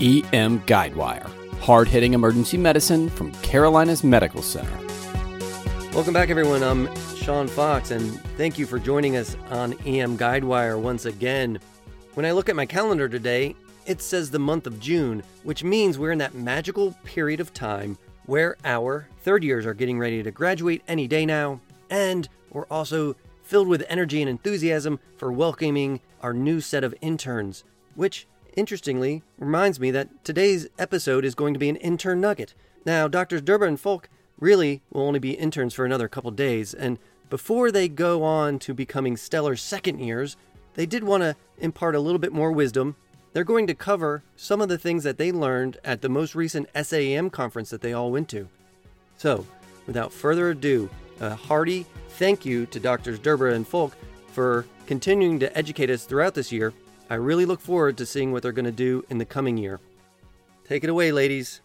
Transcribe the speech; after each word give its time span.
EM 0.00 0.60
Guidewire, 0.60 1.28
hard 1.58 1.88
hitting 1.88 2.14
emergency 2.14 2.56
medicine 2.56 3.08
from 3.10 3.32
Carolinas 3.42 4.04
Medical 4.04 4.42
Center. 4.42 4.70
Welcome 5.92 6.14
back, 6.14 6.30
everyone. 6.30 6.62
I'm 6.62 6.94
Sean 7.16 7.48
Fox, 7.48 7.90
and 7.90 8.20
thank 8.36 8.60
you 8.60 8.64
for 8.64 8.78
joining 8.78 9.16
us 9.16 9.36
on 9.50 9.72
EM 9.84 10.16
Guidewire 10.16 10.80
once 10.80 11.04
again. 11.04 11.58
When 12.14 12.24
I 12.24 12.30
look 12.30 12.48
at 12.48 12.54
my 12.54 12.64
calendar 12.64 13.08
today, 13.08 13.56
it 13.86 14.00
says 14.00 14.30
the 14.30 14.38
month 14.38 14.68
of 14.68 14.78
June, 14.78 15.20
which 15.42 15.64
means 15.64 15.98
we're 15.98 16.12
in 16.12 16.18
that 16.18 16.34
magical 16.34 16.92
period 17.02 17.40
of 17.40 17.52
time 17.52 17.98
where 18.26 18.56
our 18.64 19.08
third 19.22 19.42
years 19.42 19.66
are 19.66 19.74
getting 19.74 19.98
ready 19.98 20.22
to 20.22 20.30
graduate 20.30 20.82
any 20.86 21.08
day 21.08 21.26
now, 21.26 21.58
and 21.90 22.28
we're 22.50 22.66
also 22.66 23.16
filled 23.42 23.66
with 23.66 23.84
energy 23.88 24.22
and 24.22 24.30
enthusiasm 24.30 25.00
for 25.16 25.32
welcoming 25.32 25.98
our 26.22 26.32
new 26.32 26.60
set 26.60 26.84
of 26.84 26.94
interns, 27.00 27.64
which 27.96 28.28
interestingly 28.58 29.22
reminds 29.38 29.78
me 29.78 29.92
that 29.92 30.24
today's 30.24 30.68
episode 30.78 31.24
is 31.24 31.36
going 31.36 31.54
to 31.54 31.60
be 31.60 31.68
an 31.68 31.76
intern 31.76 32.20
nugget. 32.20 32.54
Now, 32.84 33.06
Doctors 33.06 33.40
Durba 33.40 33.68
and 33.68 33.78
Folk 33.78 34.08
really 34.40 34.82
will 34.90 35.02
only 35.02 35.20
be 35.20 35.32
interns 35.32 35.74
for 35.74 35.84
another 35.84 36.08
couple 36.08 36.30
days, 36.32 36.74
and 36.74 36.98
before 37.30 37.70
they 37.70 37.88
go 37.88 38.24
on 38.24 38.58
to 38.60 38.74
becoming 38.74 39.16
stellar 39.16 39.54
second 39.54 40.00
years, 40.00 40.36
they 40.74 40.86
did 40.86 41.04
want 41.04 41.22
to 41.22 41.36
impart 41.58 41.94
a 41.94 42.00
little 42.00 42.18
bit 42.18 42.32
more 42.32 42.50
wisdom. 42.50 42.96
They're 43.32 43.44
going 43.44 43.66
to 43.68 43.74
cover 43.74 44.22
some 44.34 44.60
of 44.60 44.68
the 44.68 44.78
things 44.78 45.04
that 45.04 45.18
they 45.18 45.30
learned 45.30 45.78
at 45.84 46.02
the 46.02 46.08
most 46.08 46.34
recent 46.34 46.68
SAEM 46.74 47.30
conference 47.30 47.70
that 47.70 47.80
they 47.80 47.92
all 47.92 48.10
went 48.10 48.28
to. 48.30 48.48
So, 49.18 49.46
without 49.86 50.12
further 50.12 50.50
ado, 50.50 50.90
a 51.20 51.34
hearty 51.34 51.86
thank 52.10 52.44
you 52.44 52.66
to 52.66 52.80
Doctors 52.80 53.20
Durba 53.20 53.54
and 53.54 53.66
Folk 53.66 53.96
for 54.32 54.64
continuing 54.86 55.38
to 55.40 55.56
educate 55.56 55.90
us 55.90 56.04
throughout 56.04 56.34
this 56.34 56.50
year 56.50 56.72
I 57.10 57.14
really 57.14 57.46
look 57.46 57.60
forward 57.60 57.96
to 57.98 58.06
seeing 58.06 58.32
what 58.32 58.42
they're 58.42 58.52
going 58.52 58.66
to 58.66 58.72
do 58.72 59.02
in 59.08 59.16
the 59.16 59.24
coming 59.24 59.56
year. 59.56 59.80
Take 60.64 60.84
it 60.84 60.90
away, 60.90 61.10
ladies. 61.10 61.62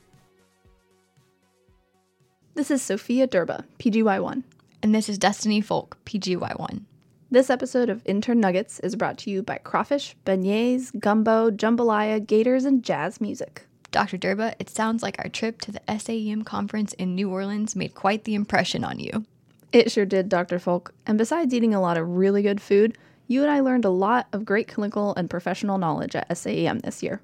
This 2.54 2.72
is 2.72 2.82
Sophia 2.82 3.28
Durba, 3.28 3.66
PGY1. 3.80 4.44
And 4.82 4.96
this 4.96 5.10
is 5.10 5.18
Destiny 5.18 5.60
Folk, 5.60 5.98
PGY1. 6.06 6.84
This 7.30 7.50
episode 7.50 7.90
of 7.90 8.02
Intern 8.06 8.40
Nuggets 8.40 8.80
is 8.82 8.96
brought 8.96 9.18
to 9.20 9.30
you 9.30 9.42
by 9.42 9.58
crawfish, 9.58 10.16
beignets, 10.26 10.98
gumbo, 10.98 11.50
jambalaya, 11.52 12.26
gators, 12.26 12.64
and 12.64 12.84
jazz 12.84 13.20
music. 13.20 13.66
Dr. 13.92 14.18
Durba, 14.18 14.56
it 14.60 14.70
sounds 14.70 15.04
like 15.04 15.18
our 15.20 15.30
trip 15.30 15.60
to 15.62 15.72
the 15.72 15.82
SAEM 15.90 16.46
conference 16.46 16.94
in 16.94 17.16
New 17.16 17.30
Orleans 17.30 17.76
made 17.76 17.96
quite 17.96 18.24
the 18.24 18.36
impression 18.36 18.84
on 18.84 19.00
you. 19.00 19.26
It 19.74 19.92
sure 19.92 20.06
did, 20.06 20.30
Dr. 20.30 20.60
Folk. 20.60 20.94
And 21.06 21.18
besides 21.18 21.54
eating 21.54 21.74
a 21.74 21.82
lot 21.82 21.98
of 21.98 22.08
really 22.08 22.44
good 22.44 22.62
food, 22.62 22.98
you 23.28 23.42
and 23.42 23.52
I 23.52 23.62
learned 23.62 23.86
a 23.86 23.90
lot 23.90 24.28
of 24.34 24.46
great 24.46 24.68
clinical 24.68 25.14
and 25.16 25.30
professional 25.30 25.78
knowledge 25.78 26.16
at 26.16 26.30
SAEM 26.30 26.80
this 26.80 27.02
year. 27.02 27.22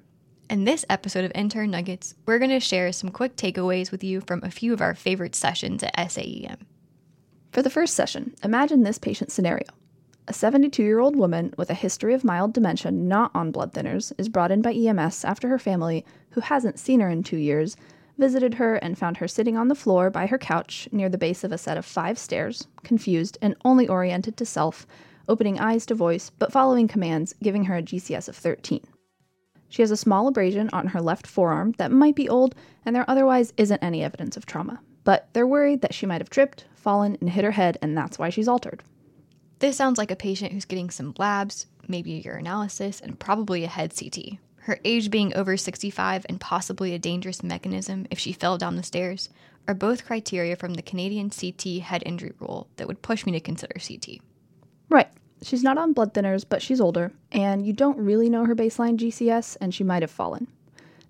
In 0.48 0.64
this 0.64 0.84
episode 0.88 1.24
of 1.24 1.32
Intern 1.34 1.70
Nuggets, 1.70 2.14
we're 2.26 2.38
going 2.38 2.50
to 2.50 2.58
share 2.60 2.90
some 2.92 3.10
quick 3.10 3.36
takeaways 3.36 3.92
with 3.92 4.02
you 4.02 4.20
from 4.20 4.42
a 4.42 4.50
few 4.50 4.72
of 4.72 4.80
our 4.80 4.94
favorite 4.94 5.34
sessions 5.34 5.82
at 5.82 5.94
SAEM. 5.96 6.56
For 7.52 7.62
the 7.62 7.70
first 7.70 7.94
session, 7.94 8.34
imagine 8.42 8.82
this 8.82 8.98
patient 8.98 9.30
scenario. 9.30 9.66
A 10.26 10.32
72 10.32 10.82
year 10.82 11.00
old 11.00 11.16
woman 11.16 11.52
with 11.56 11.70
a 11.70 11.74
history 11.74 12.14
of 12.14 12.24
mild 12.24 12.52
dementia 12.52 12.90
not 12.90 13.30
on 13.34 13.50
blood 13.50 13.72
thinners 13.72 14.12
is 14.18 14.28
brought 14.28 14.52
in 14.52 14.62
by 14.62 14.72
EMS 14.72 15.24
after 15.24 15.48
her 15.48 15.58
family, 15.58 16.04
who 16.30 16.40
hasn't 16.40 16.78
seen 16.78 17.00
her 17.00 17.08
in 17.08 17.22
two 17.22 17.36
years, 17.36 17.76
visited 18.16 18.54
her 18.54 18.76
and 18.76 18.98
found 18.98 19.16
her 19.16 19.26
sitting 19.26 19.56
on 19.56 19.68
the 19.68 19.74
floor 19.74 20.10
by 20.10 20.26
her 20.26 20.38
couch 20.38 20.88
near 20.92 21.08
the 21.08 21.18
base 21.18 21.42
of 21.42 21.52
a 21.52 21.58
set 21.58 21.76
of 21.76 21.84
five 21.84 22.18
stairs, 22.18 22.68
confused 22.84 23.38
and 23.42 23.56
only 23.64 23.88
oriented 23.88 24.36
to 24.36 24.46
self, 24.46 24.86
opening 25.30 25.58
eyes 25.58 25.86
to 25.86 25.94
voice, 25.94 26.30
but 26.38 26.52
following 26.52 26.88
commands, 26.88 27.34
giving 27.42 27.64
her 27.64 27.76
a 27.76 27.82
GCS 27.82 28.28
of 28.28 28.36
13. 28.36 28.82
She 29.70 29.82
has 29.82 29.92
a 29.92 29.96
small 29.96 30.26
abrasion 30.26 30.68
on 30.72 30.88
her 30.88 31.00
left 31.00 31.26
forearm 31.26 31.74
that 31.78 31.92
might 31.92 32.16
be 32.16 32.28
old, 32.28 32.56
and 32.84 32.94
there 32.94 33.08
otherwise 33.08 33.52
isn't 33.56 33.82
any 33.82 34.02
evidence 34.02 34.36
of 34.36 34.44
trauma. 34.44 34.80
But 35.04 35.28
they're 35.32 35.46
worried 35.46 35.80
that 35.82 35.94
she 35.94 36.06
might 36.06 36.20
have 36.20 36.28
tripped, 36.28 36.64
fallen, 36.74 37.16
and 37.20 37.30
hit 37.30 37.44
her 37.44 37.52
head, 37.52 37.78
and 37.80 37.96
that's 37.96 38.18
why 38.18 38.30
she's 38.30 38.48
altered. 38.48 38.82
This 39.60 39.76
sounds 39.76 39.96
like 39.96 40.10
a 40.10 40.16
patient 40.16 40.52
who's 40.52 40.64
getting 40.64 40.90
some 40.90 41.14
labs, 41.18 41.66
maybe 41.86 42.18
a 42.18 42.22
urinalysis, 42.22 43.00
and 43.00 43.18
probably 43.18 43.62
a 43.62 43.68
head 43.68 43.94
CT. 43.96 44.38
Her 44.62 44.78
age 44.84 45.10
being 45.10 45.34
over 45.34 45.56
65 45.56 46.26
and 46.28 46.40
possibly 46.40 46.92
a 46.92 46.98
dangerous 46.98 47.42
mechanism 47.42 48.06
if 48.10 48.18
she 48.18 48.32
fell 48.32 48.58
down 48.58 48.76
the 48.76 48.82
stairs 48.82 49.30
are 49.68 49.74
both 49.74 50.04
criteria 50.04 50.56
from 50.56 50.74
the 50.74 50.82
Canadian 50.82 51.30
CT 51.30 51.82
head 51.82 52.02
injury 52.04 52.32
rule 52.40 52.68
that 52.76 52.88
would 52.88 53.02
push 53.02 53.24
me 53.24 53.32
to 53.32 53.40
consider 53.40 53.74
CT. 53.78 54.18
Right. 54.88 55.08
She's 55.42 55.62
not 55.62 55.78
on 55.78 55.92
blood 55.92 56.12
thinners, 56.12 56.44
but 56.48 56.62
she's 56.62 56.80
older, 56.80 57.12
and 57.32 57.66
you 57.66 57.72
don't 57.72 57.98
really 57.98 58.28
know 58.28 58.44
her 58.44 58.54
baseline 58.54 58.96
GCS, 58.96 59.56
and 59.60 59.74
she 59.74 59.84
might 59.84 60.02
have 60.02 60.10
fallen. 60.10 60.48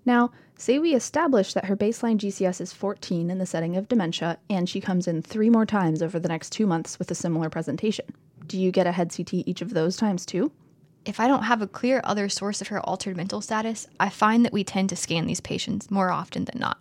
Now, 0.05 0.31
say 0.57 0.79
we 0.79 0.95
establish 0.95 1.53
that 1.53 1.65
her 1.65 1.75
baseline 1.75 2.17
GCS 2.17 2.61
is 2.61 2.73
14 2.73 3.29
in 3.29 3.37
the 3.37 3.45
setting 3.45 3.75
of 3.75 3.87
dementia, 3.87 4.37
and 4.49 4.69
she 4.69 4.79
comes 4.79 5.07
in 5.07 5.21
three 5.21 5.49
more 5.49 5.65
times 5.65 6.01
over 6.01 6.19
the 6.19 6.29
next 6.29 6.51
two 6.51 6.65
months 6.65 6.97
with 6.97 7.11
a 7.11 7.15
similar 7.15 7.49
presentation. 7.49 8.05
Do 8.47 8.59
you 8.59 8.71
get 8.71 8.87
a 8.87 8.91
head 8.91 9.13
CT 9.15 9.33
each 9.33 9.61
of 9.61 9.73
those 9.73 9.97
times 9.97 10.25
too? 10.25 10.51
If 11.03 11.19
I 11.19 11.27
don't 11.27 11.43
have 11.43 11.61
a 11.61 11.67
clear 11.67 12.01
other 12.03 12.29
source 12.29 12.61
of 12.61 12.67
her 12.67 12.79
altered 12.81 13.17
mental 13.17 13.41
status, 13.41 13.87
I 13.99 14.09
find 14.09 14.45
that 14.45 14.53
we 14.53 14.63
tend 14.63 14.89
to 14.89 14.95
scan 14.95 15.25
these 15.25 15.41
patients 15.41 15.89
more 15.89 16.11
often 16.11 16.45
than 16.45 16.59
not. 16.59 16.77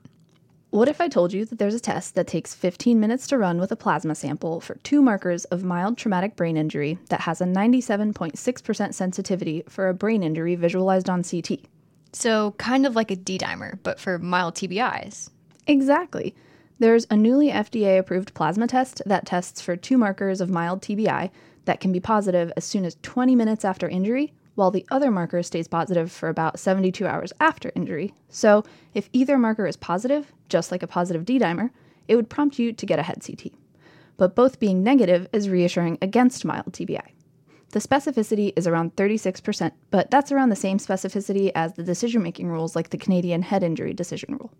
What 0.70 0.88
if 0.88 1.00
I 1.00 1.08
told 1.08 1.32
you 1.32 1.44
that 1.46 1.58
there's 1.58 1.74
a 1.74 1.80
test 1.80 2.14
that 2.14 2.28
takes 2.28 2.54
15 2.54 3.00
minutes 3.00 3.26
to 3.26 3.38
run 3.38 3.58
with 3.58 3.72
a 3.72 3.76
plasma 3.76 4.14
sample 4.14 4.60
for 4.60 4.76
two 4.76 5.02
markers 5.02 5.44
of 5.46 5.64
mild 5.64 5.98
traumatic 5.98 6.36
brain 6.36 6.56
injury 6.56 6.96
that 7.08 7.22
has 7.22 7.40
a 7.40 7.44
97.6% 7.44 8.94
sensitivity 8.94 9.64
for 9.68 9.88
a 9.88 9.94
brain 9.94 10.22
injury 10.22 10.54
visualized 10.54 11.10
on 11.10 11.24
CT? 11.24 11.62
So, 12.12 12.52
kind 12.52 12.86
of 12.86 12.94
like 12.94 13.10
a 13.10 13.16
D 13.16 13.36
dimer, 13.36 13.80
but 13.82 13.98
for 13.98 14.20
mild 14.20 14.54
TBIs. 14.54 15.30
Exactly. 15.66 16.36
There's 16.78 17.04
a 17.10 17.16
newly 17.16 17.48
FDA 17.48 17.98
approved 17.98 18.32
plasma 18.34 18.68
test 18.68 19.02
that 19.06 19.26
tests 19.26 19.60
for 19.60 19.74
two 19.74 19.98
markers 19.98 20.40
of 20.40 20.50
mild 20.50 20.82
TBI 20.82 21.30
that 21.64 21.80
can 21.80 21.90
be 21.90 21.98
positive 21.98 22.52
as 22.56 22.64
soon 22.64 22.84
as 22.84 22.96
20 23.02 23.34
minutes 23.34 23.64
after 23.64 23.88
injury 23.88 24.32
while 24.60 24.70
the 24.70 24.84
other 24.90 25.10
marker 25.10 25.42
stays 25.42 25.66
positive 25.66 26.12
for 26.12 26.28
about 26.28 26.58
72 26.58 27.06
hours 27.06 27.32
after 27.40 27.72
injury. 27.74 28.12
So, 28.28 28.62
if 28.92 29.08
either 29.14 29.38
marker 29.38 29.66
is 29.66 29.78
positive, 29.78 30.34
just 30.50 30.70
like 30.70 30.82
a 30.82 30.86
positive 30.86 31.24
D 31.24 31.38
dimer, 31.38 31.70
it 32.08 32.14
would 32.14 32.28
prompt 32.28 32.58
you 32.58 32.74
to 32.74 32.84
get 32.84 32.98
a 32.98 33.02
head 33.02 33.24
CT. 33.26 33.54
But 34.18 34.34
both 34.36 34.60
being 34.60 34.82
negative 34.82 35.26
is 35.32 35.48
reassuring 35.48 35.96
against 36.02 36.44
mild 36.44 36.74
TBI. 36.74 37.06
The 37.70 37.78
specificity 37.78 38.52
is 38.54 38.66
around 38.66 38.96
36%, 38.96 39.72
but 39.90 40.10
that's 40.10 40.30
around 40.30 40.50
the 40.50 40.56
same 40.56 40.76
specificity 40.76 41.50
as 41.54 41.72
the 41.72 41.82
decision 41.82 42.22
making 42.22 42.48
rules 42.48 42.76
like 42.76 42.90
the 42.90 42.98
Canadian 42.98 43.40
head 43.40 43.62
injury 43.62 43.94
decision 43.94 44.34
rule. 44.34 44.52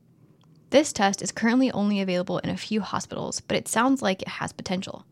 This 0.70 0.94
test 0.94 1.20
is 1.20 1.30
currently 1.30 1.70
only 1.72 2.00
available 2.00 2.38
in 2.38 2.48
a 2.48 2.56
few 2.56 2.80
hospitals, 2.80 3.40
but 3.40 3.58
it 3.58 3.68
sounds 3.68 4.00
like 4.00 4.22
it 4.22 4.28
has 4.28 4.54
potential. 4.54 5.04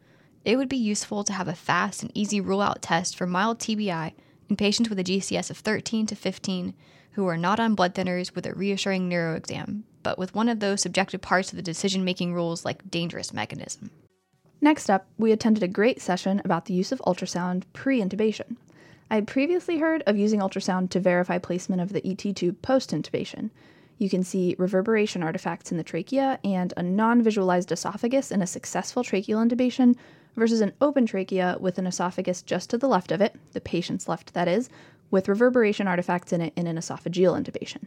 It 0.47 0.57
would 0.57 0.71
be 0.71 0.79
useful 0.79 1.25
to 1.25 1.35
have 1.35 1.49
a 1.49 1.55
fast 1.55 2.03
and 2.03 2.11
easy 2.15 2.41
rule 2.41 2.63
out 2.63 2.81
test 2.81 3.19
for 3.19 3.27
mild 3.27 3.59
TBI 3.59 4.15
in 4.49 4.57
patients 4.57 4.89
with 4.89 4.99
a 4.99 5.05
GCS 5.05 5.51
of 5.51 5.59
13 5.59 6.07
to 6.07 6.15
15 6.17 6.75
who 7.13 7.27
are 7.27 7.37
not 7.37 7.61
on 7.61 7.75
blood 7.75 7.95
thinners 7.95 8.35
with 8.35 8.47
a 8.47 8.55
reassuring 8.55 9.09
neuro 9.09 9.35
exam, 9.35 9.85
but 10.03 10.19
with 10.19 10.35
one 10.35 10.49
of 10.49 10.61
those 10.61 10.83
subjective 10.83 11.21
parts 11.21 11.51
of 11.51 11.57
the 11.57 11.63
decision 11.63 12.05
making 12.05 12.35
rules 12.35 12.65
like 12.65 12.91
dangerous 12.91 13.33
mechanism. 13.33 13.91
Next 14.61 14.91
up, 14.91 15.07
we 15.19 15.33
attended 15.33 15.63
a 15.63 15.69
great 15.69 16.01
session 16.01 16.41
about 16.45 16.65
the 16.65 16.75
use 16.75 16.93
of 16.93 17.03
ultrasound 17.07 17.65
pre 17.73 18.01
intubation. 18.01 18.57
I 19.11 19.15
had 19.15 19.27
previously 19.27 19.79
heard 19.79 20.03
of 20.07 20.17
using 20.17 20.41
ultrasound 20.41 20.91
to 20.91 21.01
verify 21.01 21.39
placement 21.39 21.81
of 21.81 21.93
the 21.93 22.07
ET 22.07 22.37
tube 22.37 22.61
post 22.61 22.91
intubation. 22.91 23.51
You 23.99 24.09
can 24.09 24.23
see 24.23 24.55
reverberation 24.59 25.25
artifacts 25.25 25.73
in 25.73 25.77
the 25.77 25.85
trachea 25.85 26.39
and 26.45 26.73
a 26.77 26.83
non 26.83 27.21
visualized 27.23 27.73
esophagus 27.73 28.31
in 28.31 28.41
a 28.41 28.47
successful 28.47 29.03
tracheal 29.03 29.45
intubation 29.45 29.97
versus 30.37 30.61
an 30.61 30.73
open 30.81 31.05
trachea 31.05 31.57
with 31.61 31.79
an 31.79 31.87
esophagus 31.87 32.43
just 32.43 32.71
to 32.71 32.79
the 32.79 32.89
left 32.89 33.11
of 33.11 33.21
it, 33.21 33.35
the 33.53 33.61
patient's 33.61 34.09
left 34.09 34.35
that 34.35 34.47
is, 34.47 34.71
with 35.11 35.29
reverberation 35.29 35.89
artifacts 35.89 36.33
in 36.33 36.41
it 36.41 36.53
in 36.55 36.69
an 36.69 36.77
esophageal 36.77 37.37
intubation. 37.37 37.87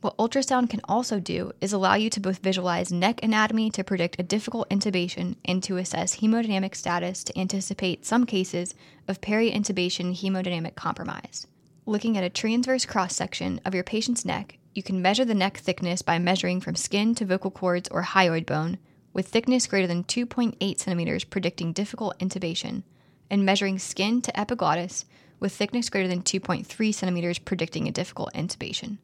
What 0.00 0.16
ultrasound 0.16 0.70
can 0.70 0.80
also 0.88 1.20
do 1.20 1.52
is 1.60 1.74
allow 1.74 1.94
you 1.94 2.08
to 2.08 2.20
both 2.20 2.38
visualize 2.38 2.90
neck 2.90 3.22
anatomy 3.22 3.70
to 3.72 3.84
predict 3.84 4.18
a 4.18 4.22
difficult 4.22 4.70
intubation 4.70 5.36
and 5.44 5.62
to 5.64 5.76
assess 5.76 6.16
hemodynamic 6.16 6.74
status 6.74 7.22
to 7.24 7.38
anticipate 7.38 8.06
some 8.06 8.24
cases 8.24 8.74
of 9.08 9.20
peri-intubation 9.20 10.18
hemodynamic 10.18 10.74
compromise. 10.74 11.46
Looking 11.84 12.16
at 12.16 12.24
a 12.24 12.30
transverse 12.30 12.86
cross 12.86 13.14
section 13.14 13.60
of 13.66 13.74
your 13.74 13.84
patient's 13.84 14.24
neck, 14.24 14.56
you 14.74 14.82
can 14.82 15.02
measure 15.02 15.24
the 15.24 15.34
neck 15.34 15.56
thickness 15.56 16.02
by 16.02 16.18
measuring 16.18 16.60
from 16.60 16.76
skin 16.76 17.14
to 17.16 17.24
vocal 17.24 17.50
cords 17.50 17.88
or 17.88 18.02
hyoid 18.02 18.46
bone, 18.46 18.78
with 19.12 19.26
thickness 19.26 19.66
greater 19.66 19.86
than 19.86 20.04
2.8 20.04 20.78
centimeters 20.78 21.24
predicting 21.24 21.72
difficult 21.72 22.18
intubation, 22.18 22.84
and 23.30 23.44
measuring 23.44 23.78
skin 23.78 24.22
to 24.22 24.38
epiglottis 24.38 25.04
with 25.40 25.52
thickness 25.52 25.88
greater 25.88 26.08
than 26.08 26.22
2.3 26.22 26.94
centimeters 26.94 27.38
predicting 27.38 27.88
a 27.88 27.92
difficult 27.92 28.32
intubation. 28.34 28.98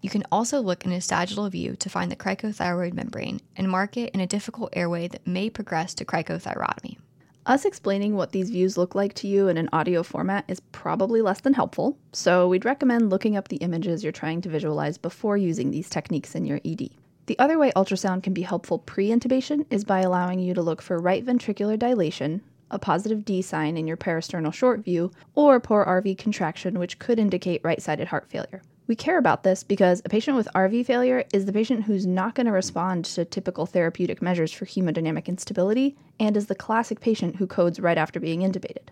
You 0.00 0.10
can 0.10 0.24
also 0.30 0.60
look 0.60 0.84
in 0.84 0.92
a 0.92 1.00
sagittal 1.00 1.48
view 1.50 1.76
to 1.76 1.88
find 1.88 2.10
the 2.10 2.16
cricothyroid 2.16 2.92
membrane 2.92 3.40
and 3.56 3.70
mark 3.70 3.96
it 3.96 4.14
in 4.14 4.20
a 4.20 4.26
difficult 4.26 4.70
airway 4.72 5.08
that 5.08 5.26
may 5.26 5.50
progress 5.50 5.94
to 5.94 6.04
cricothyrotomy. 6.04 6.98
Us 7.46 7.64
explaining 7.64 8.16
what 8.16 8.32
these 8.32 8.50
views 8.50 8.76
look 8.76 8.96
like 8.96 9.14
to 9.14 9.28
you 9.28 9.46
in 9.46 9.56
an 9.56 9.68
audio 9.72 10.02
format 10.02 10.44
is 10.48 10.58
probably 10.72 11.22
less 11.22 11.40
than 11.42 11.54
helpful, 11.54 11.96
so 12.12 12.48
we'd 12.48 12.64
recommend 12.64 13.08
looking 13.08 13.36
up 13.36 13.46
the 13.46 13.58
images 13.58 14.02
you're 14.02 14.10
trying 14.10 14.40
to 14.40 14.48
visualize 14.48 14.98
before 14.98 15.36
using 15.36 15.70
these 15.70 15.88
techniques 15.88 16.34
in 16.34 16.44
your 16.44 16.60
ED. 16.64 16.90
The 17.26 17.38
other 17.38 17.56
way 17.56 17.70
ultrasound 17.76 18.24
can 18.24 18.32
be 18.32 18.42
helpful 18.42 18.80
pre 18.80 19.10
intubation 19.10 19.64
is 19.70 19.84
by 19.84 20.00
allowing 20.00 20.40
you 20.40 20.54
to 20.54 20.62
look 20.62 20.82
for 20.82 20.98
right 20.98 21.24
ventricular 21.24 21.78
dilation, 21.78 22.42
a 22.68 22.80
positive 22.80 23.24
D 23.24 23.42
sign 23.42 23.76
in 23.76 23.86
your 23.86 23.96
parasternal 23.96 24.52
short 24.52 24.80
view, 24.80 25.12
or 25.36 25.60
poor 25.60 25.84
RV 25.84 26.18
contraction, 26.18 26.80
which 26.80 26.98
could 26.98 27.20
indicate 27.20 27.60
right 27.62 27.80
sided 27.80 28.08
heart 28.08 28.28
failure. 28.28 28.60
We 28.88 28.94
care 28.94 29.18
about 29.18 29.42
this 29.42 29.64
because 29.64 30.00
a 30.04 30.08
patient 30.08 30.36
with 30.36 30.48
RV 30.54 30.86
failure 30.86 31.24
is 31.32 31.44
the 31.44 31.52
patient 31.52 31.84
who's 31.84 32.06
not 32.06 32.36
going 32.36 32.46
to 32.46 32.52
respond 32.52 33.04
to 33.06 33.24
typical 33.24 33.66
therapeutic 33.66 34.22
measures 34.22 34.52
for 34.52 34.64
hemodynamic 34.64 35.26
instability 35.26 35.96
and 36.20 36.36
is 36.36 36.46
the 36.46 36.54
classic 36.54 37.00
patient 37.00 37.36
who 37.36 37.48
codes 37.48 37.80
right 37.80 37.98
after 37.98 38.20
being 38.20 38.40
intubated. 38.40 38.88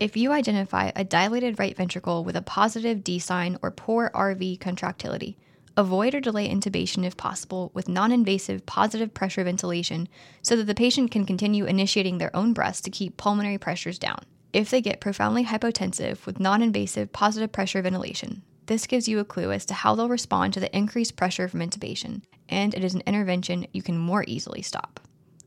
If 0.00 0.16
you 0.16 0.32
identify 0.32 0.90
a 0.96 1.04
dilated 1.04 1.58
right 1.58 1.76
ventricle 1.76 2.24
with 2.24 2.34
a 2.34 2.42
positive 2.42 3.04
D 3.04 3.20
sign 3.20 3.58
or 3.62 3.70
poor 3.70 4.10
RV 4.12 4.58
contractility, 4.58 5.38
avoid 5.76 6.16
or 6.16 6.20
delay 6.20 6.48
intubation 6.48 7.04
if 7.04 7.16
possible 7.16 7.70
with 7.74 7.88
non 7.88 8.10
invasive 8.10 8.66
positive 8.66 9.14
pressure 9.14 9.44
ventilation 9.44 10.08
so 10.42 10.56
that 10.56 10.64
the 10.64 10.74
patient 10.74 11.12
can 11.12 11.24
continue 11.24 11.64
initiating 11.64 12.18
their 12.18 12.34
own 12.34 12.52
breaths 12.52 12.80
to 12.80 12.90
keep 12.90 13.16
pulmonary 13.16 13.58
pressures 13.58 14.00
down. 14.00 14.18
If 14.52 14.70
they 14.70 14.80
get 14.80 15.00
profoundly 15.00 15.44
hypotensive 15.44 16.26
with 16.26 16.40
non 16.40 16.60
invasive 16.60 17.12
positive 17.12 17.52
pressure 17.52 17.82
ventilation, 17.82 18.42
this 18.68 18.86
gives 18.86 19.08
you 19.08 19.18
a 19.18 19.24
clue 19.24 19.50
as 19.50 19.66
to 19.66 19.74
how 19.74 19.94
they'll 19.94 20.08
respond 20.08 20.54
to 20.54 20.60
the 20.60 20.74
increased 20.76 21.16
pressure 21.16 21.48
from 21.48 21.60
intubation, 21.60 22.22
and 22.48 22.74
it 22.74 22.84
is 22.84 22.94
an 22.94 23.02
intervention 23.06 23.66
you 23.72 23.82
can 23.82 23.98
more 23.98 24.24
easily 24.28 24.62
stop. 24.62 25.00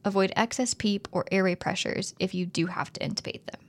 Avoid 0.04 0.34
excess 0.36 0.74
PEEP 0.74 1.08
or 1.12 1.26
airway 1.32 1.56
pressures 1.56 2.16
if 2.20 2.34
you 2.34 2.46
do 2.46 2.66
have 2.66 2.92
to 2.94 3.00
intubate 3.00 3.46
them. 3.46 3.62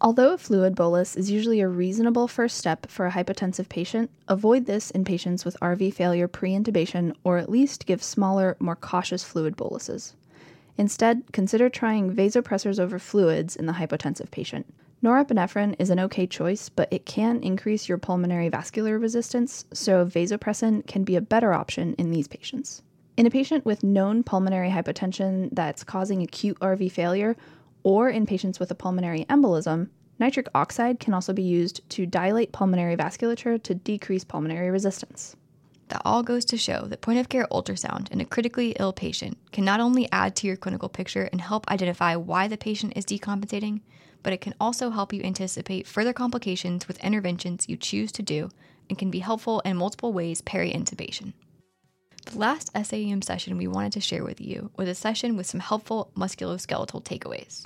Although 0.00 0.34
a 0.34 0.38
fluid 0.38 0.74
bolus 0.74 1.14
is 1.14 1.30
usually 1.30 1.60
a 1.60 1.68
reasonable 1.68 2.26
first 2.26 2.56
step 2.56 2.90
for 2.90 3.06
a 3.06 3.12
hypotensive 3.12 3.68
patient, 3.68 4.10
avoid 4.26 4.66
this 4.66 4.90
in 4.90 5.04
patients 5.04 5.44
with 5.44 5.56
RV 5.60 5.94
failure 5.94 6.26
pre 6.26 6.50
intubation 6.50 7.14
or 7.22 7.38
at 7.38 7.48
least 7.48 7.86
give 7.86 8.02
smaller, 8.02 8.56
more 8.58 8.74
cautious 8.74 9.22
fluid 9.22 9.54
boluses. 9.54 10.16
Instead, 10.76 11.22
consider 11.32 11.68
trying 11.68 12.12
vasopressors 12.12 12.80
over 12.80 12.98
fluids 12.98 13.54
in 13.54 13.66
the 13.66 13.74
hypotensive 13.74 14.32
patient. 14.32 14.66
Norepinephrine 15.02 15.74
is 15.80 15.90
an 15.90 15.98
okay 15.98 16.28
choice, 16.28 16.68
but 16.68 16.86
it 16.92 17.04
can 17.04 17.42
increase 17.42 17.88
your 17.88 17.98
pulmonary 17.98 18.48
vascular 18.48 19.00
resistance, 19.00 19.64
so 19.72 20.06
vasopressin 20.06 20.86
can 20.86 21.02
be 21.02 21.16
a 21.16 21.20
better 21.20 21.52
option 21.52 21.94
in 21.94 22.12
these 22.12 22.28
patients. 22.28 22.82
In 23.16 23.26
a 23.26 23.30
patient 23.30 23.64
with 23.64 23.82
known 23.82 24.22
pulmonary 24.22 24.70
hypotension 24.70 25.48
that's 25.50 25.82
causing 25.82 26.22
acute 26.22 26.56
RV 26.60 26.92
failure, 26.92 27.36
or 27.82 28.10
in 28.10 28.26
patients 28.26 28.60
with 28.60 28.70
a 28.70 28.76
pulmonary 28.76 29.24
embolism, 29.24 29.88
nitric 30.20 30.46
oxide 30.54 31.00
can 31.00 31.14
also 31.14 31.32
be 31.32 31.42
used 31.42 31.80
to 31.90 32.06
dilate 32.06 32.52
pulmonary 32.52 32.96
vasculature 32.96 33.60
to 33.60 33.74
decrease 33.74 34.22
pulmonary 34.22 34.70
resistance. 34.70 35.34
That 35.88 36.02
all 36.04 36.22
goes 36.22 36.44
to 36.44 36.56
show 36.56 36.86
that 36.86 37.00
point 37.00 37.18
of 37.18 37.28
care 37.28 37.48
ultrasound 37.50 38.08
in 38.12 38.20
a 38.20 38.24
critically 38.24 38.76
ill 38.78 38.92
patient 38.92 39.36
can 39.50 39.64
not 39.64 39.80
only 39.80 40.08
add 40.12 40.36
to 40.36 40.46
your 40.46 40.56
clinical 40.56 40.88
picture 40.88 41.28
and 41.32 41.40
help 41.40 41.68
identify 41.68 42.14
why 42.14 42.46
the 42.46 42.56
patient 42.56 42.92
is 42.94 43.04
decompensating, 43.04 43.80
but 44.22 44.32
it 44.32 44.40
can 44.40 44.54
also 44.60 44.90
help 44.90 45.12
you 45.12 45.22
anticipate 45.22 45.86
further 45.86 46.12
complications 46.12 46.88
with 46.88 47.02
interventions 47.04 47.68
you 47.68 47.76
choose 47.76 48.12
to 48.12 48.22
do 48.22 48.50
and 48.88 48.98
can 48.98 49.10
be 49.10 49.20
helpful 49.20 49.60
in 49.60 49.76
multiple 49.76 50.12
ways 50.12 50.40
peri 50.40 50.72
intubation. 50.72 51.32
The 52.26 52.38
last 52.38 52.70
SAEM 52.74 53.22
session 53.22 53.56
we 53.56 53.66
wanted 53.66 53.92
to 53.92 54.00
share 54.00 54.24
with 54.24 54.40
you 54.40 54.70
was 54.76 54.88
a 54.88 54.94
session 54.94 55.36
with 55.36 55.46
some 55.46 55.60
helpful 55.60 56.10
musculoskeletal 56.16 57.02
takeaways. 57.02 57.64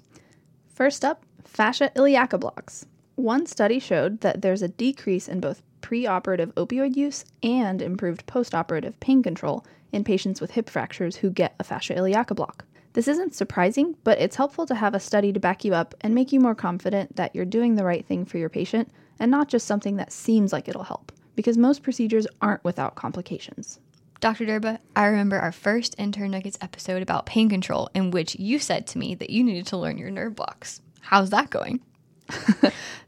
First 0.74 1.04
up, 1.04 1.24
fascia 1.44 1.90
iliaca 1.94 2.38
blocks. 2.38 2.86
One 3.16 3.46
study 3.46 3.78
showed 3.78 4.20
that 4.20 4.42
there's 4.42 4.62
a 4.62 4.68
decrease 4.68 5.28
in 5.28 5.40
both 5.40 5.62
preoperative 5.82 6.52
opioid 6.54 6.96
use 6.96 7.24
and 7.42 7.80
improved 7.80 8.26
postoperative 8.26 8.98
pain 9.00 9.22
control 9.22 9.64
in 9.92 10.04
patients 10.04 10.40
with 10.40 10.50
hip 10.50 10.68
fractures 10.68 11.16
who 11.16 11.30
get 11.30 11.54
a 11.58 11.64
fascia 11.64 11.96
iliaca 11.96 12.34
block. 12.34 12.64
This 12.96 13.08
isn't 13.08 13.34
surprising, 13.34 13.94
but 14.04 14.18
it's 14.18 14.36
helpful 14.36 14.64
to 14.64 14.74
have 14.74 14.94
a 14.94 15.00
study 15.00 15.30
to 15.30 15.38
back 15.38 15.66
you 15.66 15.74
up 15.74 15.94
and 16.00 16.14
make 16.14 16.32
you 16.32 16.40
more 16.40 16.54
confident 16.54 17.16
that 17.16 17.34
you're 17.34 17.44
doing 17.44 17.74
the 17.74 17.84
right 17.84 18.06
thing 18.06 18.24
for 18.24 18.38
your 18.38 18.48
patient 18.48 18.90
and 19.20 19.30
not 19.30 19.48
just 19.48 19.66
something 19.66 19.96
that 19.96 20.10
seems 20.10 20.50
like 20.50 20.66
it'll 20.66 20.82
help, 20.82 21.12
because 21.34 21.58
most 21.58 21.82
procedures 21.82 22.26
aren't 22.40 22.64
without 22.64 22.94
complications. 22.94 23.80
Dr. 24.20 24.46
Durba, 24.46 24.78
I 24.96 25.04
remember 25.08 25.38
our 25.38 25.52
first 25.52 25.94
Intern 25.98 26.30
Nuggets 26.30 26.56
episode 26.62 27.02
about 27.02 27.26
pain 27.26 27.50
control, 27.50 27.90
in 27.94 28.12
which 28.12 28.34
you 28.36 28.58
said 28.58 28.86
to 28.86 28.98
me 28.98 29.14
that 29.16 29.28
you 29.28 29.44
needed 29.44 29.66
to 29.66 29.76
learn 29.76 29.98
your 29.98 30.10
nerve 30.10 30.34
blocks. 30.34 30.80
How's 31.02 31.28
that 31.28 31.50
going? 31.50 31.82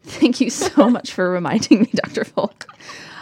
Thank 0.03 0.43
you 0.43 0.51
so 0.51 0.91
much 0.91 1.15
for 1.15 1.31
reminding 1.31 1.81
me, 1.81 1.91
Dr. 1.95 2.27
Folk. 2.27 2.67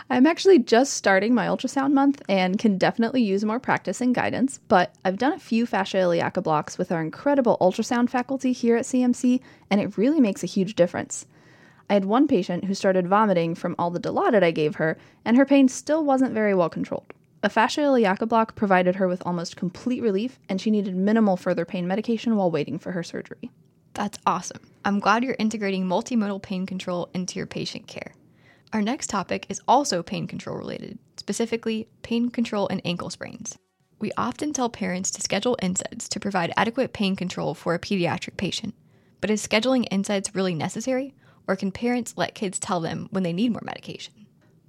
I'm 0.08 0.26
actually 0.26 0.60
just 0.60 0.94
starting 0.94 1.34
my 1.34 1.48
ultrasound 1.48 1.92
month 1.92 2.22
and 2.28 2.60
can 2.60 2.78
definitely 2.78 3.22
use 3.22 3.44
more 3.44 3.58
practice 3.58 4.00
and 4.00 4.14
guidance, 4.14 4.60
but 4.68 4.94
I've 5.04 5.18
done 5.18 5.32
a 5.32 5.38
few 5.38 5.66
fascia 5.66 5.98
iliaca 5.98 6.42
blocks 6.42 6.78
with 6.78 6.92
our 6.92 7.02
incredible 7.02 7.58
ultrasound 7.60 8.08
faculty 8.08 8.52
here 8.52 8.76
at 8.76 8.84
CMC, 8.84 9.40
and 9.68 9.80
it 9.80 9.98
really 9.98 10.20
makes 10.20 10.44
a 10.44 10.46
huge 10.46 10.76
difference. 10.76 11.26
I 11.90 11.94
had 11.94 12.04
one 12.04 12.28
patient 12.28 12.66
who 12.66 12.74
started 12.74 13.08
vomiting 13.08 13.56
from 13.56 13.74
all 13.80 13.90
the 13.90 13.98
Dilaudid 13.98 14.44
I 14.44 14.52
gave 14.52 14.76
her, 14.76 14.96
and 15.24 15.36
her 15.36 15.44
pain 15.44 15.66
still 15.66 16.04
wasn't 16.04 16.34
very 16.34 16.54
well 16.54 16.70
controlled. 16.70 17.12
A 17.42 17.48
fascia 17.48 17.82
iliaca 17.82 18.26
block 18.26 18.54
provided 18.54 18.94
her 18.96 19.08
with 19.08 19.22
almost 19.26 19.56
complete 19.56 20.02
relief, 20.02 20.38
and 20.48 20.60
she 20.60 20.70
needed 20.70 20.94
minimal 20.94 21.36
further 21.36 21.64
pain 21.64 21.88
medication 21.88 22.36
while 22.36 22.50
waiting 22.52 22.78
for 22.78 22.92
her 22.92 23.02
surgery. 23.02 23.50
That's 23.94 24.18
awesome. 24.24 24.70
I'm 24.84 25.00
glad 25.00 25.24
you're 25.24 25.36
integrating 25.40 25.84
multimodal 25.84 26.42
pain 26.42 26.64
control 26.64 27.08
into 27.12 27.40
your 27.40 27.46
patient 27.46 27.88
care. 27.88 28.12
Our 28.76 28.82
next 28.82 29.08
topic 29.08 29.46
is 29.48 29.62
also 29.66 30.02
pain 30.02 30.26
control 30.26 30.58
related, 30.58 30.98
specifically 31.16 31.88
pain 32.02 32.28
control 32.28 32.68
and 32.68 32.82
ankle 32.84 33.08
sprains. 33.08 33.56
We 34.00 34.12
often 34.18 34.52
tell 34.52 34.68
parents 34.68 35.10
to 35.12 35.22
schedule 35.22 35.56
NSAIDs 35.62 36.08
to 36.08 36.20
provide 36.20 36.52
adequate 36.58 36.92
pain 36.92 37.16
control 37.16 37.54
for 37.54 37.72
a 37.72 37.78
pediatric 37.78 38.36
patient. 38.36 38.74
But 39.22 39.30
is 39.30 39.42
scheduling 39.42 39.88
NSAIDs 39.88 40.34
really 40.34 40.54
necessary, 40.54 41.14
or 41.48 41.56
can 41.56 41.72
parents 41.72 42.18
let 42.18 42.34
kids 42.34 42.58
tell 42.58 42.80
them 42.80 43.08
when 43.10 43.22
they 43.22 43.32
need 43.32 43.52
more 43.52 43.62
medication? 43.64 44.12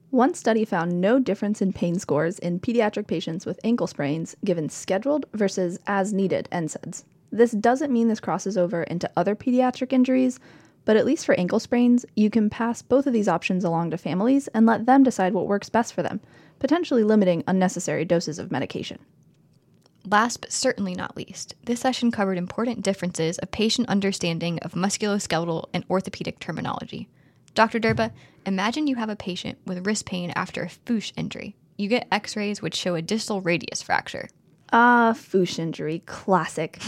One 0.10 0.34
study 0.34 0.64
found 0.64 1.02
no 1.02 1.20
difference 1.20 1.62
in 1.62 1.74
pain 1.74 2.00
scores 2.00 2.40
in 2.40 2.62
pediatric 2.62 3.08
patients 3.08 3.46
with 3.46 3.60
ankle 3.66 3.88
sprains 3.88 4.38
given 4.46 4.70
scheduled 4.70 5.26
versus 5.34 5.80
as 5.86 6.14
needed 6.14 6.48
NSAIDs. 6.50 7.04
This 7.30 7.52
doesn't 7.52 7.92
mean 7.92 8.08
this 8.08 8.22
crosses 8.22 8.58
over 8.58 8.84
into 8.84 9.12
other 9.18 9.36
pediatric 9.36 9.92
injuries, 9.92 10.40
but 10.88 10.96
at 10.96 11.06
least 11.06 11.26
for 11.26 11.38
ankle 11.38 11.60
sprains, 11.60 12.06
you 12.16 12.30
can 12.30 12.50
pass 12.50 12.82
both 12.82 13.06
of 13.06 13.12
these 13.12 13.28
options 13.28 13.66
along 13.66 13.92
to 13.92 13.98
families 13.98 14.48
and 14.48 14.66
let 14.66 14.86
them 14.86 15.04
decide 15.04 15.34
what 15.34 15.46
works 15.46 15.68
best 15.68 15.94
for 15.94 16.02
them, 16.02 16.22
potentially 16.60 17.04
limiting 17.04 17.44
unnecessary 17.46 18.06
doses 18.06 18.40
of 18.40 18.54
medication. 18.54 18.98
Last 20.10 20.40
but 20.40 20.54
certainly 20.54 20.96
not 20.96 21.18
least, 21.18 21.56
this 21.66 21.82
session 21.82 22.10
covered 22.10 22.38
important 22.38 22.84
differences 22.84 23.38
of 23.40 23.52
patient 23.52 23.90
understanding 23.90 24.60
of 24.60 24.76
musculoskeletal 24.76 25.66
and 25.74 25.84
orthopedic 25.90 26.40
terminology. 26.40 27.10
Dr. 27.54 27.82
Durba, 27.82 28.14
imagine 28.46 28.88
you 28.88 28.96
have 28.96 29.10
a 29.10 29.18
patient 29.18 29.58
with 29.66 29.86
wrist 29.86 30.06
pain 30.06 30.32
after 30.38 30.64
a 30.64 30.70
FOOSH 30.70 31.12
injury. 31.18 31.58
You 31.78 31.90
get 31.90 32.08
x 32.14 32.38
rays 32.38 32.62
which 32.62 32.76
show 32.76 32.96
a 32.96 33.02
distal 33.02 33.42
radius 33.42 33.82
fracture. 33.82 34.30
Ah, 34.72 35.12
FOOSH 35.12 35.60
injury, 35.60 36.02
classic. 36.06 36.80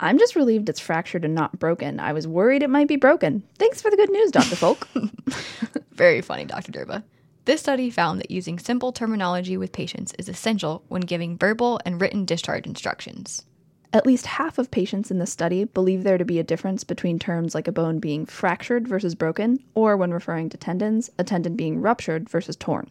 I'm 0.00 0.18
just 0.18 0.36
relieved 0.36 0.68
it's 0.68 0.80
fractured 0.80 1.24
and 1.24 1.34
not 1.34 1.58
broken. 1.58 2.00
I 2.00 2.12
was 2.12 2.26
worried 2.26 2.62
it 2.62 2.70
might 2.70 2.88
be 2.88 2.96
broken. 2.96 3.42
Thanks 3.58 3.80
for 3.80 3.90
the 3.90 3.96
good 3.96 4.10
news, 4.10 4.30
Dr. 4.30 4.56
Folk. 4.56 4.88
Very 5.92 6.20
funny, 6.20 6.44
Dr. 6.44 6.72
Durba. 6.72 7.04
This 7.44 7.60
study 7.60 7.90
found 7.90 8.20
that 8.20 8.30
using 8.30 8.58
simple 8.58 8.90
terminology 8.90 9.56
with 9.56 9.72
patients 9.72 10.14
is 10.18 10.28
essential 10.28 10.82
when 10.88 11.02
giving 11.02 11.36
verbal 11.36 11.78
and 11.84 12.00
written 12.00 12.24
discharge 12.24 12.66
instructions. 12.66 13.44
At 13.92 14.06
least 14.06 14.26
half 14.26 14.58
of 14.58 14.72
patients 14.72 15.12
in 15.12 15.18
the 15.18 15.26
study 15.26 15.64
believe 15.64 16.02
there 16.02 16.18
to 16.18 16.24
be 16.24 16.40
a 16.40 16.44
difference 16.44 16.82
between 16.82 17.18
terms 17.18 17.54
like 17.54 17.68
a 17.68 17.72
bone 17.72 18.00
being 18.00 18.26
fractured 18.26 18.88
versus 18.88 19.14
broken, 19.14 19.62
or 19.74 19.96
when 19.96 20.12
referring 20.12 20.48
to 20.48 20.56
tendons, 20.56 21.10
a 21.16 21.22
tendon 21.22 21.54
being 21.54 21.80
ruptured 21.80 22.28
versus 22.28 22.56
torn. 22.56 22.90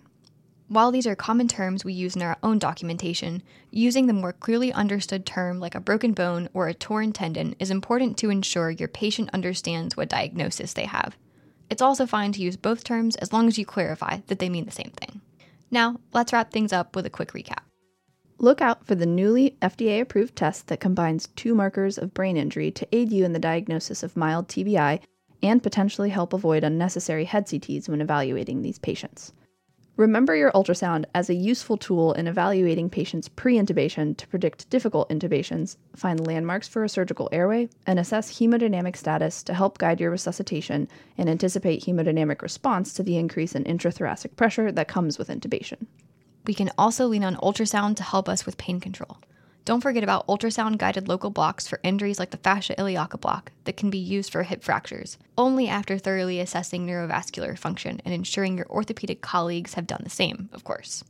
While 0.69 0.91
these 0.91 1.05
are 1.05 1.15
common 1.15 1.47
terms 1.47 1.83
we 1.83 1.93
use 1.93 2.15
in 2.15 2.21
our 2.21 2.37
own 2.41 2.57
documentation, 2.57 3.43
using 3.69 4.07
the 4.07 4.13
more 4.13 4.33
clearly 4.33 4.71
understood 4.71 5.25
term 5.25 5.59
like 5.59 5.75
a 5.75 5.81
broken 5.81 6.13
bone 6.13 6.47
or 6.53 6.67
a 6.67 6.73
torn 6.73 7.11
tendon 7.11 7.55
is 7.59 7.69
important 7.69 8.17
to 8.19 8.29
ensure 8.29 8.71
your 8.71 8.87
patient 8.87 9.29
understands 9.33 9.97
what 9.97 10.09
diagnosis 10.09 10.73
they 10.73 10.85
have. 10.85 11.17
It's 11.69 11.81
also 11.81 12.05
fine 12.05 12.31
to 12.33 12.41
use 12.41 12.55
both 12.55 12.83
terms 12.83 13.15
as 13.17 13.33
long 13.33 13.47
as 13.47 13.57
you 13.57 13.65
clarify 13.65 14.19
that 14.27 14.39
they 14.39 14.49
mean 14.49 14.65
the 14.65 14.71
same 14.71 14.91
thing. 14.91 15.21
Now, 15.69 15.99
let's 16.13 16.31
wrap 16.31 16.51
things 16.51 16.71
up 16.71 16.95
with 16.95 17.05
a 17.05 17.09
quick 17.09 17.33
recap. 17.33 17.63
Look 18.37 18.61
out 18.61 18.85
for 18.85 18.95
the 18.95 19.05
newly 19.05 19.57
FDA 19.61 20.01
approved 20.01 20.35
test 20.35 20.67
that 20.67 20.79
combines 20.79 21.27
two 21.35 21.55
markers 21.55 21.97
of 21.97 22.13
brain 22.13 22.37
injury 22.37 22.71
to 22.71 22.87
aid 22.91 23.11
you 23.11 23.25
in 23.25 23.33
the 23.33 23.39
diagnosis 23.39 24.01
of 24.01 24.17
mild 24.17 24.47
TBI 24.47 25.01
and 25.41 25.61
potentially 25.61 26.09
help 26.09 26.31
avoid 26.31 26.63
unnecessary 26.63 27.25
head 27.25 27.47
CTs 27.47 27.89
when 27.89 28.01
evaluating 28.01 28.61
these 28.61 28.79
patients. 28.79 29.33
Remember 29.95 30.35
your 30.35 30.51
ultrasound 30.53 31.05
as 31.13 31.29
a 31.29 31.35
useful 31.35 31.77
tool 31.77 32.13
in 32.13 32.25
evaluating 32.25 32.89
patients 32.89 33.29
pre 33.29 33.57
intubation 33.57 34.17
to 34.17 34.27
predict 34.27 34.67
difficult 34.71 35.07
intubations, 35.09 35.77
find 35.95 36.25
landmarks 36.25 36.67
for 36.67 36.83
a 36.83 36.89
surgical 36.89 37.29
airway, 37.31 37.69
and 37.85 37.99
assess 37.99 38.39
hemodynamic 38.39 38.95
status 38.95 39.43
to 39.43 39.53
help 39.53 39.77
guide 39.77 39.99
your 39.99 40.09
resuscitation 40.09 40.87
and 41.15 41.29
anticipate 41.29 41.83
hemodynamic 41.83 42.41
response 42.41 42.91
to 42.93 43.03
the 43.03 43.17
increase 43.17 43.53
in 43.53 43.63
intrathoracic 43.65 44.35
pressure 44.35 44.71
that 44.71 44.87
comes 44.87 45.19
with 45.19 45.27
intubation. 45.27 45.85
We 46.47 46.55
can 46.55 46.71
also 46.75 47.05
lean 47.05 47.23
on 47.23 47.35
ultrasound 47.35 47.95
to 47.97 48.03
help 48.03 48.27
us 48.27 48.47
with 48.47 48.57
pain 48.57 48.79
control. 48.79 49.19
Don't 49.65 49.79
forget 49.79 50.03
about 50.03 50.27
ultrasound 50.27 50.77
guided 50.77 51.07
local 51.07 51.29
blocks 51.29 51.69
for 51.69 51.79
injuries 51.83 52.19
like 52.19 52.31
the 52.31 52.37
fascia 52.37 52.77
iliaca 52.77 53.17
block 53.17 53.53
that 53.63 53.77
can 53.77 53.89
be 53.89 53.97
used 53.97 54.29
for 54.29 54.43
hip 54.43 54.61
fractures, 54.61 55.17
only 55.37 55.69
after 55.69 55.97
thoroughly 55.97 56.41
assessing 56.41 56.85
neurovascular 56.85 57.57
function 57.57 58.01
and 58.03 58.13
ensuring 58.13 58.57
your 58.57 58.67
orthopedic 58.69 59.21
colleagues 59.21 59.75
have 59.75 59.87
done 59.87 60.01
the 60.03 60.09
same, 60.09 60.49
of 60.51 60.65
course. 60.65 61.05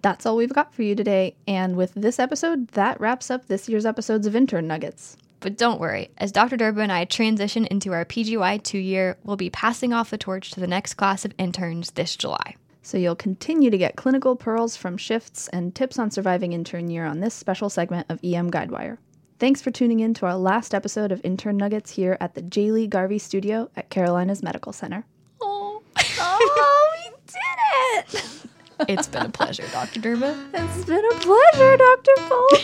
That's 0.00 0.24
all 0.24 0.36
we've 0.36 0.54
got 0.54 0.72
for 0.72 0.84
you 0.84 0.94
today, 0.94 1.36
and 1.46 1.76
with 1.76 1.92
this 1.94 2.18
episode, 2.18 2.68
that 2.68 2.98
wraps 2.98 3.30
up 3.30 3.46
this 3.46 3.68
year's 3.68 3.84
episodes 3.84 4.26
of 4.26 4.34
Intern 4.34 4.66
Nuggets. 4.66 5.18
But 5.40 5.58
don't 5.58 5.80
worry, 5.80 6.08
as 6.16 6.32
Dr. 6.32 6.56
Durba 6.56 6.80
and 6.82 6.92
I 6.92 7.04
transition 7.04 7.66
into 7.66 7.92
our 7.92 8.06
PGY 8.06 8.62
two 8.62 8.78
year, 8.78 9.18
we'll 9.22 9.36
be 9.36 9.50
passing 9.50 9.92
off 9.92 10.08
the 10.08 10.16
torch 10.16 10.50
to 10.52 10.60
the 10.60 10.66
next 10.66 10.94
class 10.94 11.26
of 11.26 11.34
interns 11.36 11.90
this 11.90 12.16
July 12.16 12.56
so 12.86 12.96
you'll 12.96 13.16
continue 13.16 13.68
to 13.68 13.76
get 13.76 13.96
clinical 13.96 14.36
pearls 14.36 14.76
from 14.76 14.96
shifts 14.96 15.48
and 15.48 15.74
tips 15.74 15.98
on 15.98 16.08
surviving 16.08 16.52
intern 16.52 16.88
year 16.88 17.04
on 17.04 17.18
this 17.18 17.34
special 17.34 17.68
segment 17.68 18.06
of 18.08 18.20
EM 18.22 18.48
Guidewire. 18.48 18.98
Thanks 19.40 19.60
for 19.60 19.72
tuning 19.72 19.98
in 19.98 20.14
to 20.14 20.26
our 20.26 20.36
last 20.36 20.72
episode 20.72 21.10
of 21.10 21.20
Intern 21.24 21.56
Nuggets 21.56 21.90
here 21.90 22.16
at 22.20 22.34
the 22.34 22.42
J. 22.42 22.70
Lee 22.70 22.86
Garvey 22.86 23.18
studio 23.18 23.68
at 23.74 23.90
Carolinas 23.90 24.40
Medical 24.40 24.72
Center. 24.72 25.04
Oh, 25.42 25.82
oh 26.20 26.94
we 27.04 27.10
did 27.26 28.14
it! 28.14 28.32
It's 28.88 29.08
been 29.08 29.24
a 29.24 29.30
pleasure, 29.30 29.64
Dr. 29.72 30.00
Durba. 30.00 30.36
It's 30.52 30.84
been 30.84 31.02
a 31.02 31.14
pleasure, 31.20 31.78
Dr. 31.78 32.16
Folk. 32.28 32.60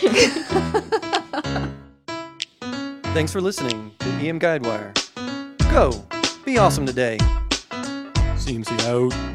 Thanks 3.15 3.31
for 3.31 3.41
listening 3.41 3.91
to 3.97 4.05
EM 4.05 4.39
Guidewire. 4.39 4.93
Go, 5.71 6.05
be 6.45 6.59
awesome 6.59 6.85
today. 6.85 7.17
CMC 8.37 8.79
out. 8.85 9.32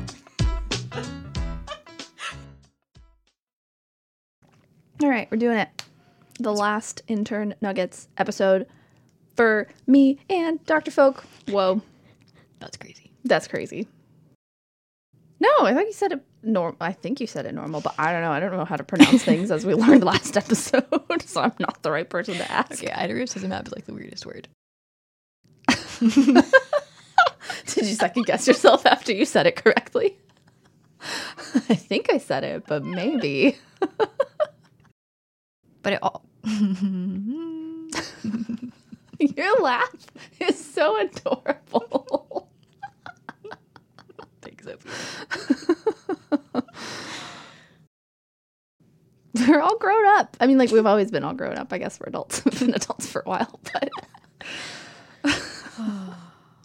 Right, 5.28 5.30
we're 5.30 5.38
doing 5.38 5.58
it. 5.58 5.84
The 6.40 6.52
last 6.52 7.02
intern 7.08 7.54
nuggets 7.60 8.08
episode 8.16 8.66
for 9.36 9.68
me 9.86 10.18
and 10.30 10.64
Dr. 10.66 10.90
Folk. 10.90 11.24
Whoa. 11.48 11.82
That's 12.60 12.76
crazy. 12.76 13.10
That's 13.24 13.48
crazy. 13.48 13.88
No, 15.40 15.48
I 15.60 15.72
thought 15.72 15.86
you 15.86 15.92
said 15.92 16.12
it 16.12 16.24
normal. 16.42 16.76
I 16.80 16.92
think 16.92 17.20
you 17.20 17.26
said 17.26 17.46
it 17.46 17.54
normal, 17.54 17.80
but 17.80 17.94
I 17.98 18.12
don't 18.12 18.22
know. 18.22 18.32
I 18.32 18.40
don't 18.40 18.50
know 18.50 18.64
how 18.64 18.76
to 18.76 18.82
pronounce 18.84 19.24
things 19.26 19.50
as 19.50 19.64
we 19.64 19.74
learned 19.74 20.02
last 20.02 20.36
episode, 20.36 20.84
so 21.24 21.42
I'm 21.42 21.52
not 21.60 21.82
the 21.82 21.90
right 21.92 22.08
person 22.08 22.34
to 22.34 22.50
ask. 22.50 22.82
Okay, 22.82 22.92
idiopathism 22.92 23.38
is 23.38 23.44
a 23.44 23.48
map 23.48 23.66
is 23.66 23.74
like 23.74 23.84
the 23.86 23.94
weirdest 23.94 24.26
word. 24.26 24.48
Did 27.66 27.86
you 27.86 27.94
second 27.94 28.26
guess 28.26 28.46
yourself 28.46 28.86
after 28.86 29.12
you 29.12 29.24
said 29.24 29.46
it 29.46 29.56
correctly? 29.56 30.16
I 31.68 31.74
think 31.74 32.12
I 32.12 32.18
said 32.18 32.42
it, 32.42 32.64
but 32.66 32.84
maybe 32.84 33.56
but 35.88 35.94
it 35.94 36.02
all. 36.02 36.22
Your 39.18 39.58
laugh 39.60 40.06
is 40.38 40.62
so 40.62 41.00
adorable. 41.00 42.50
Thanks, 44.42 44.66
We're 49.48 49.60
all 49.60 49.78
grown 49.78 50.06
up. 50.18 50.36
I 50.40 50.46
mean, 50.46 50.58
like 50.58 50.70
we've 50.70 50.84
always 50.84 51.10
been 51.10 51.24
all 51.24 51.32
grown 51.32 51.56
up. 51.56 51.72
I 51.72 51.78
guess 51.78 51.98
we're 51.98 52.08
adults. 52.08 52.44
We've 52.44 52.58
been 52.58 52.74
adults 52.74 53.06
for 53.06 53.22
a 53.24 53.28
while, 53.28 53.58
but 53.72 53.88